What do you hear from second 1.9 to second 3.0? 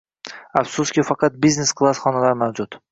xonalar mavjud.